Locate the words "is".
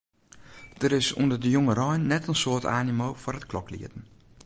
0.99-1.09